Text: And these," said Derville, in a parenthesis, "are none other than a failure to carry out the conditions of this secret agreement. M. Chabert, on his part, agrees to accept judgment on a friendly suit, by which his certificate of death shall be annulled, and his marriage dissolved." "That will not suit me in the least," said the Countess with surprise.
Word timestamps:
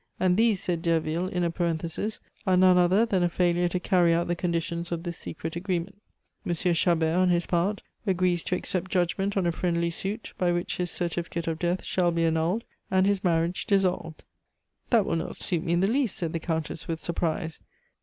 And 0.19 0.35
these," 0.35 0.59
said 0.63 0.81
Derville, 0.81 1.27
in 1.27 1.43
a 1.43 1.51
parenthesis, 1.51 2.21
"are 2.47 2.57
none 2.57 2.75
other 2.79 3.05
than 3.05 3.21
a 3.21 3.29
failure 3.29 3.67
to 3.67 3.79
carry 3.79 4.15
out 4.15 4.27
the 4.27 4.35
conditions 4.35 4.91
of 4.91 5.03
this 5.03 5.15
secret 5.15 5.55
agreement. 5.55 6.01
M. 6.43 6.55
Chabert, 6.55 7.15
on 7.15 7.29
his 7.29 7.45
part, 7.45 7.83
agrees 8.07 8.43
to 8.45 8.55
accept 8.55 8.89
judgment 8.89 9.37
on 9.37 9.45
a 9.45 9.51
friendly 9.51 9.91
suit, 9.91 10.33
by 10.39 10.51
which 10.51 10.77
his 10.77 10.89
certificate 10.89 11.45
of 11.45 11.59
death 11.59 11.83
shall 11.83 12.09
be 12.09 12.25
annulled, 12.25 12.65
and 12.89 13.05
his 13.05 13.23
marriage 13.23 13.67
dissolved." 13.67 14.23
"That 14.89 15.05
will 15.05 15.17
not 15.17 15.37
suit 15.37 15.61
me 15.63 15.73
in 15.73 15.81
the 15.81 15.87
least," 15.87 16.17
said 16.17 16.33
the 16.33 16.39
Countess 16.39 16.87
with 16.87 16.99
surprise. 16.99 17.59